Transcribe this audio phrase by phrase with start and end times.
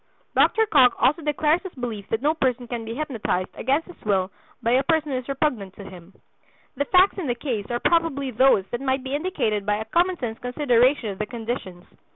[0.33, 0.65] Dr.
[0.65, 4.31] Cocke also declares his belief that no person can be hypnotized against his will
[4.63, 6.15] by a person who is repugnant to him.
[6.75, 10.17] The facts in the case are probably those that might be indicated by a common
[10.17, 11.85] sense consideration of the conditions.